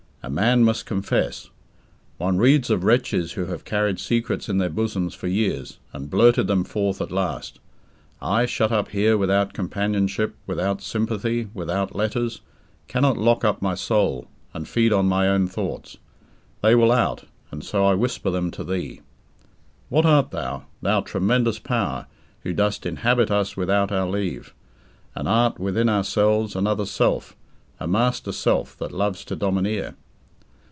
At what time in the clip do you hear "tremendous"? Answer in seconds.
21.01-21.57